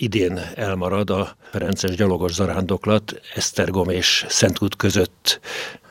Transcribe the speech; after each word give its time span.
idén 0.00 0.40
elmarad 0.54 1.10
a 1.10 1.36
Ferences 1.50 1.94
gyalogos 1.96 2.32
zarándoklat 2.32 3.20
Esztergom 3.34 3.88
és 3.88 4.26
Szentkút 4.28 4.76
között 4.76 5.40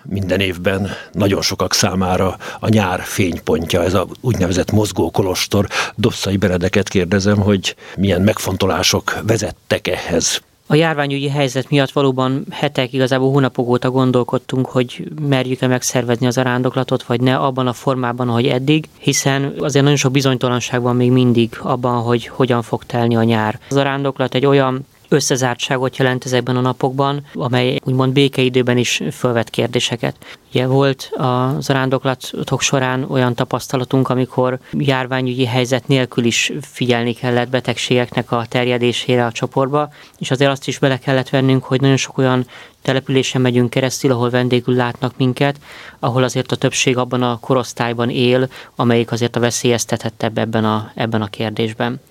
minden 0.04 0.40
évben 0.40 0.90
nagyon 1.12 1.42
sokak 1.42 1.74
számára 1.74 2.38
a 2.60 2.70
nyár 2.70 3.02
fénypontja, 3.02 3.84
ez 3.84 3.94
a 3.94 4.08
úgynevezett 4.22 4.72
mozgó 4.72 5.12
kolostor. 5.12 5.68
Dosszai 5.96 6.38
Beredeket 6.38 6.90
kérdezem, 6.90 7.38
hogy 7.38 7.76
milyen 7.98 8.22
megfontolások 8.22 9.20
vezettek 9.24 9.88
ehhez. 9.88 10.42
A 10.72 10.76
járványügyi 10.76 11.30
helyzet 11.30 11.70
miatt 11.70 11.92
valóban 11.92 12.46
hetek, 12.50 12.94
igazából 12.94 13.32
hónapok 13.32 13.68
óta 13.68 13.92
gondolkodtunk, 13.92 14.66
hogy 14.66 15.08
merjük-e 15.22 15.68
megszervezni 15.68 16.28
az 16.28 16.38
arándoklatot, 16.38 17.04
vagy 17.04 17.22
ne 17.22 17.36
abban 17.36 17.68
a 17.68 17.74
formában, 17.74 18.30
ahogy 18.30 18.48
eddig, 18.48 18.86
hiszen 19.00 19.54
azért 19.60 19.84
nagyon 19.84 19.98
sok 19.98 20.12
bizonytalanság 20.12 20.82
van 20.82 20.96
még 20.96 21.12
mindig 21.12 21.58
abban, 21.62 22.02
hogy 22.02 22.28
hogyan 22.28 22.62
fog 22.62 22.84
telni 22.84 23.16
a 23.16 23.24
nyár. 23.24 23.60
Az 23.70 23.76
arándoklat 23.76 24.36
egy 24.36 24.46
olyan 24.46 24.86
összezártságot 25.10 25.98
jelent 25.98 26.26
ezekben 26.26 26.56
a 26.56 26.62
napokban, 26.62 27.26
amely 27.34 27.80
úgymond 27.84 28.14
békeidőben 28.14 28.78
is 28.78 29.02
fölvet 29.12 29.50
kérdéseket. 29.50 30.16
Ugye 30.54 30.68
volt 30.68 31.10
a 31.18 31.56
zarándoklatok 31.60 32.62
során 32.62 33.06
olyan 33.10 33.36
tapasztalatunk, 33.36 34.10
amikor 34.10 34.60
járványügyi 34.72 35.46
helyzet 35.46 35.88
nélkül 35.88 36.24
is 36.24 36.52
figyelni 36.62 37.14
kellett 37.14 37.50
betegségeknek 37.50 38.32
a 38.32 38.46
terjedésére 38.50 39.26
a 39.26 39.32
csoportba, 39.32 39.90
és 40.18 40.32
azért 40.32 40.52
azt 40.52 40.68
is 40.68 40.80
bele 40.80 41.00
kellett 41.00 41.30
vennünk, 41.30 41.64
hogy 41.64 41.82
nagyon 41.82 41.98
sok 41.98 42.18
olyan 42.18 42.46
településen 42.82 43.42
megyünk 43.42 43.70
keresztül, 43.70 44.12
ahol 44.12 44.30
vendégül 44.30 44.76
látnak 44.76 45.14
minket, 45.18 45.60
ahol 46.00 46.24
azért 46.24 46.52
a 46.52 46.56
többség 46.56 46.98
abban 46.98 47.24
a 47.24 47.40
korosztályban 47.40 48.10
él, 48.10 48.50
amelyik 48.76 49.12
azért 49.12 49.36
a 49.36 49.40
veszélyeztetettebb 49.40 50.38
ebben 50.38 50.66
a, 50.66 50.92
ebben 50.96 51.22
a 51.22 51.28
kérdésben. 51.28 52.02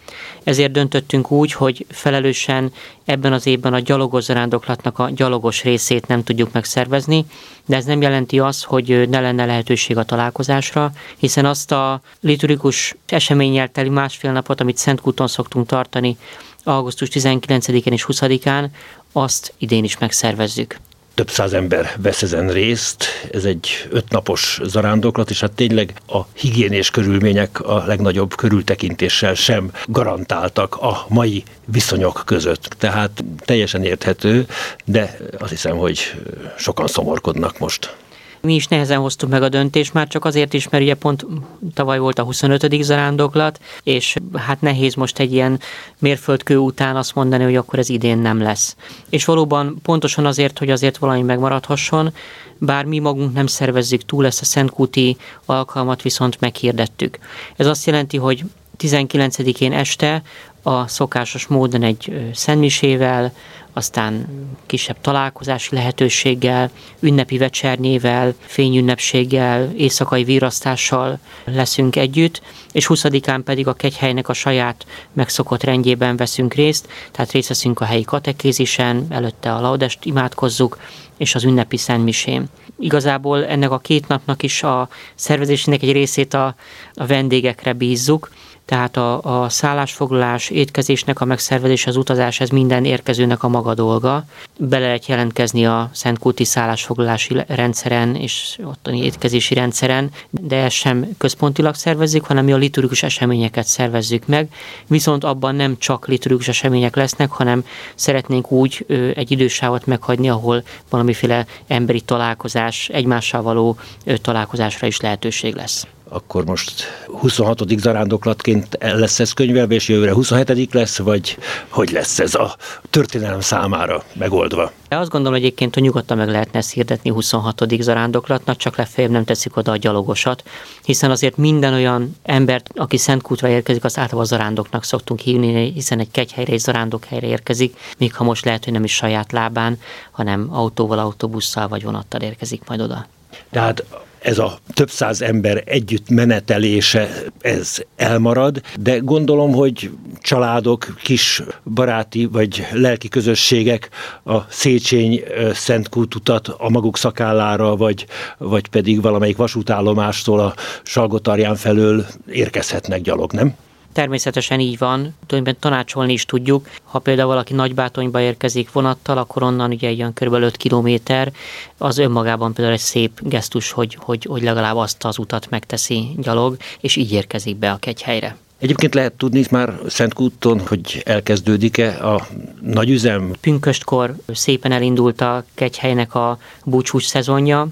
Ezért 0.45 0.73
döntöttünk 0.73 1.31
úgy, 1.31 1.53
hogy 1.53 1.87
felelősen 1.89 2.73
ebben 3.09 3.33
az 3.33 3.47
évben 3.47 3.75
a 3.75 3.79
gyalogos 3.79 4.25
zarándoklatnak 4.25 4.99
a 4.99 5.11
gyalogos 5.11 5.63
részét 5.63 6.07
nem 6.07 6.25
tudjuk 6.25 6.53
megszervezni, 6.53 7.25
de 7.67 7.77
ez 7.77 7.85
nem 7.85 8.03
jelenti 8.03 8.39
azt, 8.39 8.65
hogy 8.65 9.09
ne 9.09 9.21
lenne 9.21 9.45
lehetőség 9.45 9.97
a 9.97 10.05
találkozásra, 10.05 10.91
hiszen 11.17 11.45
azt 11.45 11.73
a 11.73 12.01
liturgikus 12.21 12.95
eseményel 13.07 13.69
teli 13.69 13.89
másfél 13.89 14.33
napot, 14.33 14.61
amit 14.61 14.77
Szentkúton 14.77 15.27
szoktunk 15.27 15.67
tartani, 15.67 16.17
augusztus 16.65 17.09
19-én 17.13 17.93
és 17.93 18.07
20-án, 18.09 18.67
azt 19.13 19.55
idén 19.59 19.85
is 19.85 19.99
megszervezzük 19.99 20.77
több 21.19 21.31
száz 21.31 21.53
ember 21.53 21.93
vesz 21.97 22.23
ezen 22.23 22.49
részt, 22.51 23.05
ez 23.33 23.45
egy 23.45 23.89
ötnapos 23.91 24.61
zarándoklat, 24.63 25.31
és 25.31 25.41
hát 25.41 25.53
tényleg 25.53 25.95
a 26.07 26.19
higiénés 26.33 26.91
körülmények 26.91 27.61
a 27.61 27.85
legnagyobb 27.87 28.35
körültekintéssel 28.35 29.35
sem 29.35 29.71
garantáltak 29.87 30.77
a 30.77 31.05
mai 31.09 31.43
viszonyok 31.65 32.23
között. 32.27 32.63
Tehát 32.79 33.25
teljesen 33.45 33.85
érthető, 33.85 34.47
de 34.85 35.17
azt 35.39 35.51
hiszem, 35.51 35.77
hogy 35.77 36.15
sokan 36.57 36.87
szomorkodnak 36.87 37.59
most. 37.59 37.97
Mi 38.41 38.55
is 38.55 38.67
nehezen 38.67 38.99
hoztuk 38.99 39.29
meg 39.29 39.43
a 39.43 39.49
döntést, 39.49 39.93
már 39.93 40.07
csak 40.07 40.25
azért 40.25 40.55
is, 40.55 40.69
mert 40.69 40.83
ugye 40.83 40.95
pont 40.95 41.27
tavaly 41.75 41.99
volt 41.99 42.19
a 42.19 42.23
25. 42.23 42.83
zarándoklat, 42.83 43.61
és 43.83 44.17
hát 44.35 44.61
nehéz 44.61 44.95
most 44.95 45.19
egy 45.19 45.33
ilyen 45.33 45.61
mérföldkő 45.99 46.57
után 46.57 46.97
azt 46.97 47.15
mondani, 47.15 47.45
hogy 47.45 47.57
akkor 47.57 47.79
ez 47.79 47.89
idén 47.89 48.19
nem 48.19 48.43
lesz. 48.43 48.77
És 49.09 49.25
valóban 49.25 49.79
pontosan 49.83 50.27
azért, 50.27 50.59
hogy 50.59 50.71
azért 50.71 50.99
valami 50.99 51.23
megmaradhasson, 51.23 52.13
bár 52.59 52.85
mi 52.85 52.99
magunk 52.99 53.33
nem 53.35 53.47
szervezzük 53.47 54.05
túl 54.05 54.27
ezt 54.27 54.41
a 54.41 54.45
Szentkúti 54.45 55.17
alkalmat, 55.45 56.03
viszont 56.03 56.41
meghirdettük. 56.41 57.19
Ez 57.57 57.67
azt 57.67 57.87
jelenti, 57.87 58.17
hogy 58.17 58.45
19-én 58.79 59.73
este 59.73 60.23
a 60.63 60.87
szokásos 60.87 61.47
módon 61.47 61.83
egy 61.83 62.31
szentmisével, 62.35 63.33
aztán 63.79 64.27
kisebb 64.67 65.01
találkozási 65.01 65.75
lehetőséggel, 65.75 66.71
ünnepi 67.01 67.39
vecsernyével, 67.39 68.35
fényünnepséggel, 68.41 69.73
éjszakai 69.77 70.25
virasztással 70.25 71.19
leszünk 71.45 71.97
együtt, 71.97 72.43
és 72.73 72.87
20-án 72.89 73.41
pedig 73.45 73.67
a 73.67 73.73
kegyhelynek 73.73 74.29
a 74.29 74.33
saját 74.33 74.87
megszokott 75.13 75.63
rendjében 75.63 76.17
veszünk 76.17 76.55
részt, 76.55 76.89
tehát 77.11 77.33
részt 77.33 77.49
veszünk 77.49 77.81
a 77.81 77.85
helyi 77.85 78.03
katekézisen, 78.05 79.07
előtte 79.09 79.55
a 79.55 79.61
laudest 79.61 80.05
imádkozzuk, 80.05 80.79
és 81.17 81.35
az 81.35 81.45
ünnepi 81.45 81.77
szentmisén. 81.77 82.47
Igazából 82.79 83.47
ennek 83.47 83.71
a 83.71 83.79
két 83.79 84.09
napnak 84.09 84.43
is 84.43 84.63
a 84.63 84.89
szervezésének 85.15 85.83
egy 85.83 85.93
részét 85.93 86.35
a, 86.35 86.55
a 86.95 87.07
vendégekre 87.07 87.73
bízzuk, 87.73 88.31
tehát 88.69 88.97
a, 88.97 89.43
a 89.43 89.49
szállásfoglalás, 89.49 90.51
étkezésnek 90.51 91.21
a 91.21 91.25
megszervezés, 91.25 91.87
az 91.87 91.97
utazás, 91.97 92.41
ez 92.41 92.49
minden 92.49 92.85
érkezőnek 92.85 93.43
a 93.43 93.49
maga 93.49 93.75
dolga. 93.75 94.25
Bele 94.59 94.87
lehet 94.87 95.07
jelentkezni 95.07 95.67
a 95.67 95.91
Szentkulti 95.93 96.45
szállásfoglalási 96.45 97.37
rendszeren 97.47 98.15
és 98.15 98.59
ottani 98.65 99.05
étkezési 99.05 99.55
rendszeren, 99.55 100.11
de 100.31 100.57
ezt 100.57 100.77
sem 100.77 101.09
központilag 101.19 101.75
szervezzük, 101.75 102.25
hanem 102.25 102.45
mi 102.45 102.53
a 102.53 102.57
liturgikus 102.57 103.03
eseményeket 103.03 103.67
szervezzük 103.67 104.27
meg. 104.27 104.49
Viszont 104.87 105.25
abban 105.25 105.55
nem 105.55 105.79
csak 105.79 106.07
liturgikus 106.07 106.49
események 106.49 106.97
lesznek, 106.97 107.31
hanem 107.31 107.65
szeretnénk 107.95 108.51
úgy 108.51 108.87
egy 109.15 109.31
idősávot 109.31 109.87
meghagyni, 109.87 110.29
ahol 110.29 110.63
valamiféle 110.91 111.47
emberi 111.67 112.01
találkozás, 112.01 112.89
egymással 112.89 113.43
való 113.43 113.77
találkozásra 114.23 114.87
is 114.87 115.01
lehetőség 115.01 115.55
lesz 115.55 115.87
akkor 116.09 116.45
most 116.45 116.85
26. 117.07 117.79
zarándoklatként 117.79 118.79
lesz 118.81 119.21
ez 119.21 119.33
könyvelve, 119.33 119.75
és 119.75 119.89
jövőre 119.89 120.13
27. 120.13 120.73
lesz, 120.75 120.99
vagy 120.99 121.39
hogy 121.69 121.91
lesz 121.91 122.19
ez 122.19 122.35
a 122.35 122.57
történelem 122.91 123.41
számára 123.41 124.03
megoldva? 124.13 124.73
Azt 124.89 125.11
gondolom 125.11 125.39
egyébként, 125.39 125.75
hogy 125.75 125.83
nyugodtan 125.83 126.17
meg 126.17 126.29
lehetne 126.29 126.59
ezt 126.59 126.73
hirdetni 126.73 127.11
26. 127.11 127.65
zarándoklatnak, 127.81 128.57
csak 128.57 128.77
legfeljebb 128.77 129.13
nem 129.13 129.25
teszik 129.25 129.57
oda 129.57 129.73
a 129.73 129.77
gyalogosat, 129.77 130.43
hiszen 130.85 131.11
azért 131.11 131.37
minden 131.37 131.73
olyan 131.73 132.17
embert, 132.23 132.71
aki 132.75 132.97
Szentkútra 132.97 133.49
érkezik, 133.49 133.85
az 133.85 133.99
általában 133.99 134.27
zarándoknak 134.27 134.85
szoktunk 134.85 135.21
hívni, 135.21 135.73
hiszen 135.73 135.99
egy 135.99 136.11
kegyhelyre 136.11 136.53
és 136.53 136.65
helyre 137.09 137.27
érkezik, 137.27 137.77
még 137.99 138.15
ha 138.15 138.25
most 138.25 138.45
lehet, 138.45 138.65
hogy 138.65 138.73
nem 138.73 138.85
is 138.85 138.95
saját 138.95 139.33
lábán, 139.33 139.81
hanem 140.11 140.49
autóval, 140.51 140.99
autóbusszal 140.99 141.69
vagy 141.69 141.83
vonattal 141.83 142.21
érkezik 142.21 142.63
majd 142.67 142.81
oda. 142.81 143.07
Tehát 143.51 143.85
ez 144.23 144.39
a 144.39 144.59
több 144.75 144.91
száz 144.91 145.23
ember 145.23 145.63
együtt 145.67 146.09
menetelése, 146.09 147.09
ez 147.41 147.77
elmarad, 147.97 148.61
de 148.81 148.99
gondolom, 148.99 149.53
hogy 149.53 149.91
családok, 150.21 150.95
kis 151.03 151.43
baráti 151.75 152.25
vagy 152.25 152.67
lelki 152.73 153.09
közösségek 153.09 153.89
a 154.25 154.39
Széchenyi 154.49 155.23
Szent 155.53 155.89
Kútutat 155.89 156.49
a 156.49 156.69
maguk 156.69 156.97
szakállára, 156.97 157.77
vagy, 157.77 158.07
vagy 158.39 158.69
pedig 158.69 159.03
valamelyik 159.03 159.37
vasútállomástól 159.37 160.41
a 160.41 160.55
Salgotarján 160.83 161.57
felől 161.57 162.07
érkezhetnek 162.27 163.01
gyalog, 163.01 163.33
nem? 163.33 163.55
Természetesen 163.99 164.61
így 164.61 164.79
van, 164.79 165.15
tulajdonképpen 165.27 165.57
tanácsolni 165.61 166.13
is 166.13 166.25
tudjuk. 166.25 166.69
Ha 166.85 166.99
például 166.99 167.29
valaki 167.29 167.55
Nagybátonyba 167.55 168.21
érkezik 168.21 168.73
vonattal, 168.73 169.19
akkor 169.19 169.43
onnan 169.43 169.71
ugye 169.71 169.91
ilyen 169.91 170.13
kb. 170.13 170.33
5 170.33 170.57
kilométer, 170.57 171.33
az 171.79 171.99
önmagában 171.99 172.53
például 172.53 172.77
egy 172.77 172.83
szép 172.83 173.21
gesztus, 173.23 173.71
hogy, 173.71 173.97
hogy, 174.01 174.25
hogy 174.25 174.43
legalább 174.43 174.77
azt 174.77 175.05
az 175.05 175.19
utat 175.19 175.51
megteszi 175.51 176.15
gyalog, 176.17 176.57
és 176.81 176.97
így 176.97 177.13
érkezik 177.13 177.57
be 177.57 177.71
a 177.71 177.77
kegyhelyre. 177.77 178.37
Egyébként 178.59 178.95
lehet 178.95 179.13
tudni 179.13 179.45
már 179.51 179.79
Szentkúton, 179.87 180.61
hogy 180.67 181.03
elkezdődik-e 181.05 182.13
a 182.13 182.27
nagyüzem? 182.61 183.33
Pünköstkor 183.41 184.15
szépen 184.33 184.73
elindult 184.73 185.21
a 185.21 185.45
kegyhelynek 185.55 186.15
a 186.15 186.39
búcsús 186.65 187.05
szezonja, 187.05 187.69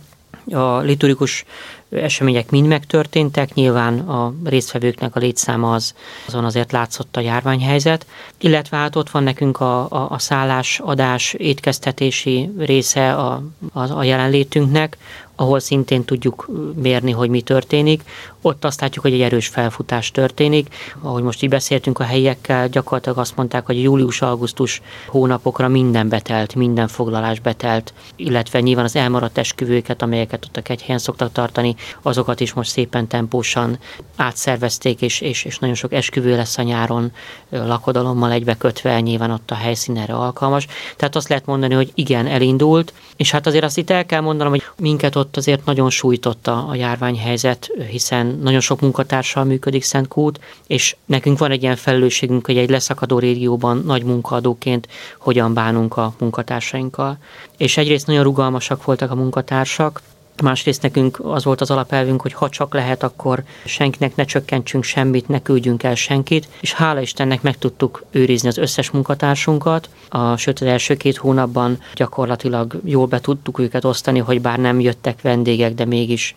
a 0.50 0.78
liturgikus 0.78 1.44
események 1.91 2.50
mind 2.50 2.66
megtörténtek, 2.66 3.54
nyilván 3.54 3.98
a 3.98 4.34
résztvevőknek 4.44 5.16
a 5.16 5.19
létszáma 5.19 5.74
az, 5.74 5.94
azon 6.26 6.44
azért 6.44 6.72
látszott 6.72 7.16
a 7.16 7.20
járványhelyzet, 7.20 8.06
illetve 8.38 8.76
hát 8.76 8.97
ott 8.97 9.10
van 9.10 9.22
nekünk 9.22 9.60
a, 9.60 9.91
a, 9.91 10.10
a 10.10 10.18
szállás, 10.18 10.80
étkeztetési 11.33 12.50
része 12.59 13.15
a, 13.15 13.42
a, 13.72 13.98
a 13.98 14.03
jelenlétünknek, 14.03 14.97
ahol 15.36 15.60
szintén 15.60 16.04
tudjuk 16.04 16.48
mérni, 16.74 17.10
hogy 17.10 17.28
mi 17.28 17.41
történik. 17.41 18.03
Ott 18.41 18.65
azt 18.65 18.80
látjuk, 18.80 19.04
hogy 19.04 19.12
egy 19.12 19.21
erős 19.21 19.47
felfutás 19.47 20.10
történik. 20.10 20.74
Ahogy 21.00 21.22
most 21.22 21.42
így 21.42 21.48
beszéltünk 21.48 21.98
a 21.98 22.04
helyiekkel, 22.04 22.68
gyakorlatilag 22.68 23.18
azt 23.18 23.36
mondták, 23.36 23.66
hogy 23.66 23.83
július-augusztus 23.83 24.83
hónapokra 25.06 25.68
minden 25.68 26.09
betelt, 26.09 26.54
minden 26.54 26.88
foglalás 26.88 27.41
betelt, 27.41 27.94
illetve 28.16 28.60
nyilván 28.60 28.84
az 28.84 28.97
elmaradt 28.97 29.38
esküvőket, 29.38 30.03
amelyeket 30.03 30.44
ott 30.44 30.56
a 30.56 30.62
kegyhelyen 30.62 30.98
szoktak 30.98 31.33
tartani, 31.33 31.74
azokat 32.03 32.41
is 32.41 32.53
most 32.53 32.71
szépen 32.71 33.06
tempósan 33.06 33.78
átszervezték, 34.16 35.00
és, 35.03 35.21
és, 35.21 35.44
és 35.44 35.59
nagyon 35.59 35.77
sok 35.77 35.92
esküvő 35.92 36.36
lesz 36.36 36.59
a 36.59 36.62
nyáron 36.62 37.12
lakodalommal 37.50 38.32
egybekötve, 38.32 39.00
nyilván 39.00 39.30
ott 39.30 39.50
a 39.50 39.54
helyszín 39.54 39.97
erre 39.97 40.15
alkalmas. 40.15 40.66
Tehát 40.97 41.16
azt 41.16 41.28
lehet 41.28 41.47
mondani, 41.47 41.74
hogy 41.74 41.92
igen, 41.94 42.27
elindult, 42.27 42.92
és 43.16 43.30
hát 43.30 43.47
azért 43.47 43.65
azt 43.65 43.78
itt 43.78 43.91
el 43.91 44.06
kell 44.06 44.21
mondanom, 44.21 44.53
hogy 44.53 44.62
minket 44.77 45.16
ott 45.16 45.26
ott 45.27 45.37
azért 45.37 45.65
nagyon 45.65 45.91
sújtotta 45.91 46.67
a 46.67 46.75
járványhelyzet, 46.75 47.71
hiszen 47.91 48.39
nagyon 48.43 48.61
sok 48.61 48.81
munkatársal 48.81 49.45
működik 49.45 49.83
Szentkút, 49.83 50.41
és 50.67 50.97
nekünk 51.07 51.39
van 51.39 51.51
egy 51.51 51.63
ilyen 51.63 51.77
felelősségünk, 51.77 52.47
hogy 52.47 52.57
egy 52.57 52.71
leszakadó 52.71 53.19
régióban 53.19 53.83
nagy 53.87 54.03
munkaadóként 54.05 54.89
hogyan 55.19 55.55
bánunk 55.55 55.97
a 55.97 56.15
munkatársainkkal. 56.19 57.19
És 57.57 57.77
egyrészt 57.77 58.07
nagyon 58.07 58.23
rugalmasak 58.23 58.84
voltak 58.84 59.11
a 59.11 59.15
munkatársak, 59.15 60.01
Másrészt 60.42 60.83
nekünk 60.83 61.21
az 61.22 61.44
volt 61.44 61.60
az 61.60 61.71
alapelvünk, 61.71 62.21
hogy 62.21 62.33
ha 62.33 62.48
csak 62.48 62.74
lehet, 62.74 63.03
akkor 63.03 63.42
senkinek 63.65 64.16
ne 64.16 64.24
csökkentsünk 64.24 64.84
semmit, 64.84 65.28
ne 65.28 65.42
küldjünk 65.42 65.83
el 65.83 65.94
senkit, 65.94 66.48
és 66.60 66.72
hála 66.72 67.00
Istennek 67.00 67.42
meg 67.42 67.59
tudtuk 67.59 68.04
őrizni 68.10 68.48
az 68.48 68.59
összes 68.59 68.91
munkatársunkat. 68.91 69.88
A, 70.09 70.36
sőt, 70.36 70.60
az 70.60 70.66
első 70.66 70.97
két 70.97 71.16
hónapban 71.16 71.78
gyakorlatilag 71.94 72.80
jól 72.84 73.06
be 73.06 73.21
tudtuk 73.21 73.59
őket 73.59 73.84
osztani, 73.84 74.18
hogy 74.18 74.41
bár 74.41 74.59
nem 74.59 74.80
jöttek 74.80 75.21
vendégek, 75.22 75.74
de 75.74 75.84
mégis 75.84 76.34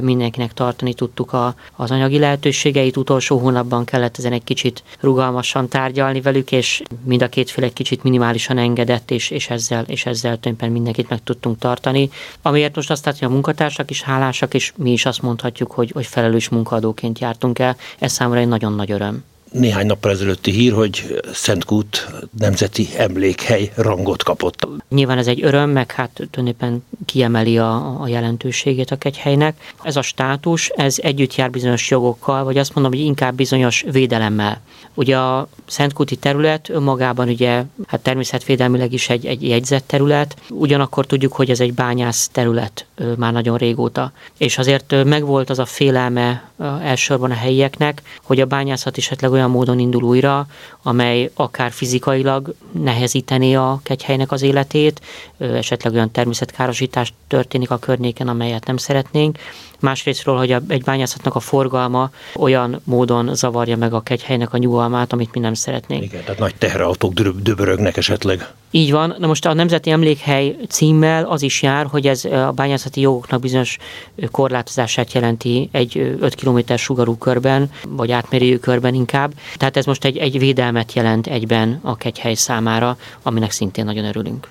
mindenkinek 0.00 0.52
tartani 0.52 0.94
tudtuk 0.94 1.32
a, 1.32 1.54
az 1.76 1.90
anyagi 1.90 2.18
lehetőségeit. 2.18 2.96
Utolsó 2.96 3.38
hónapban 3.38 3.84
kellett 3.84 4.18
ezen 4.18 4.32
egy 4.32 4.44
kicsit 4.44 4.82
rugalmasan 5.00 5.68
tárgyalni 5.68 6.20
velük, 6.20 6.52
és 6.52 6.82
mind 7.04 7.22
a 7.22 7.28
két 7.28 7.50
fél 7.50 7.64
egy 7.64 7.72
kicsit 7.72 8.02
minimálisan 8.02 8.58
engedett, 8.58 9.10
és, 9.10 9.30
és 9.30 9.50
ezzel, 9.50 9.84
és 9.86 10.06
ezzel 10.06 10.38
tulajdonképpen 10.38 10.72
mindenkit 10.72 11.08
meg 11.08 11.22
tudtunk 11.22 11.58
tartani. 11.58 12.10
Amiért 12.42 12.74
most 12.74 12.90
azt 12.90 13.04
látja, 13.04 13.28
munkatársak 13.34 13.90
is 13.90 14.02
hálásak, 14.02 14.54
és 14.54 14.72
mi 14.76 14.92
is 14.92 15.06
azt 15.06 15.22
mondhatjuk, 15.22 15.70
hogy, 15.70 15.90
hogy 15.90 16.06
felelős 16.06 16.48
munkaadóként 16.48 17.18
jártunk 17.18 17.58
el. 17.58 17.76
Ez 17.98 18.12
számomra 18.12 18.40
egy 18.40 18.48
nagyon 18.48 18.72
nagy 18.72 18.90
öröm 18.90 19.24
néhány 19.54 19.86
nappal 19.86 20.10
ezelőtti 20.10 20.50
hír, 20.50 20.72
hogy 20.72 21.20
Szentkút 21.32 22.08
nemzeti 22.38 22.88
emlékhely 22.96 23.72
rangot 23.74 24.22
kapott. 24.22 24.68
Nyilván 24.88 25.18
ez 25.18 25.26
egy 25.26 25.44
öröm, 25.44 25.70
meg 25.70 25.92
hát 25.92 26.10
tulajdonképpen 26.14 26.84
kiemeli 27.04 27.58
a, 27.58 28.00
a 28.00 28.08
jelentőségét 28.08 28.90
a 28.90 28.96
kegyhelynek. 28.96 29.72
Ez 29.82 29.96
a 29.96 30.02
státus, 30.02 30.68
ez 30.68 30.96
együtt 31.02 31.34
jár 31.34 31.50
bizonyos 31.50 31.90
jogokkal, 31.90 32.44
vagy 32.44 32.58
azt 32.58 32.74
mondom, 32.74 32.92
hogy 32.92 33.02
inkább 33.02 33.34
bizonyos 33.34 33.84
védelemmel. 33.90 34.60
Ugye 34.94 35.18
a 35.18 35.48
Szentkúti 35.66 36.16
terület 36.16 36.68
önmagában 36.68 37.28
ugye 37.28 37.62
hát 37.86 38.00
természetvédelmileg 38.00 38.92
is 38.92 39.08
egy, 39.08 39.26
egy 39.26 39.48
jegyzett 39.48 39.86
terület, 39.86 40.36
ugyanakkor 40.48 41.06
tudjuk, 41.06 41.32
hogy 41.32 41.50
ez 41.50 41.60
egy 41.60 41.74
bányász 41.74 42.28
terület 42.28 42.86
már 43.16 43.32
nagyon 43.32 43.56
régóta. 43.56 44.12
És 44.38 44.58
azért 44.58 45.04
megvolt 45.04 45.50
az 45.50 45.58
a 45.58 45.64
félelme 45.64 46.50
elsősorban 46.82 47.30
a 47.30 47.34
helyieknek, 47.34 48.02
hogy 48.22 48.40
a 48.40 48.46
bányászat 48.46 48.96
esetleg 48.96 49.32
olyan 49.32 49.50
módon 49.50 49.78
indul 49.78 50.02
újra, 50.02 50.46
amely 50.82 51.30
akár 51.34 51.72
fizikailag 51.72 52.54
nehezítené 52.72 53.54
a 53.54 53.80
kegyhelynek 53.82 54.32
az 54.32 54.42
életét, 54.42 55.00
esetleg 55.38 55.92
olyan 55.92 56.10
természetkárosítás 56.10 56.93
történik 57.28 57.70
a 57.70 57.78
környéken, 57.78 58.28
amelyet 58.28 58.66
nem 58.66 58.76
szeretnénk, 58.76 59.38
másrésztről, 59.80 60.36
hogy 60.36 60.52
a, 60.52 60.60
egy 60.68 60.82
bányászatnak 60.82 61.34
a 61.34 61.40
forgalma 61.40 62.10
olyan 62.36 62.80
módon 62.84 63.34
zavarja 63.34 63.76
meg 63.76 63.92
a 63.92 64.00
kegyhelynek 64.00 64.52
a 64.52 64.58
nyugalmát, 64.58 65.12
amit 65.12 65.34
mi 65.34 65.40
nem 65.40 65.54
szeretnénk. 65.54 66.02
Igen, 66.02 66.24
tehát 66.24 66.38
nagy 66.38 66.54
teherautók 66.54 67.12
döbörögnek 67.40 67.96
esetleg. 67.96 68.52
Így 68.70 68.90
van. 68.90 69.14
Na 69.18 69.26
most 69.26 69.46
a 69.46 69.52
Nemzeti 69.52 69.90
Emlékhely 69.90 70.56
címmel 70.68 71.24
az 71.24 71.42
is 71.42 71.62
jár, 71.62 71.86
hogy 71.86 72.06
ez 72.06 72.24
a 72.24 72.52
bányászati 72.54 73.00
jogoknak 73.00 73.40
bizonyos 73.40 73.78
korlátozását 74.30 75.12
jelenti 75.12 75.68
egy 75.72 76.16
5 76.20 76.34
km 76.34 76.74
sugarú 76.76 77.16
körben, 77.16 77.70
vagy 77.88 78.12
átmérőjű 78.12 78.56
körben 78.56 78.94
inkább. 78.94 79.32
Tehát 79.56 79.76
ez 79.76 79.84
most 79.84 80.04
egy, 80.04 80.16
egy 80.16 80.38
védelmet 80.38 80.92
jelent 80.92 81.26
egyben 81.26 81.78
a 81.82 81.96
kegyhely 81.96 82.34
számára, 82.34 82.96
aminek 83.22 83.50
szintén 83.50 83.84
nagyon 83.84 84.04
örülünk. 84.04 84.42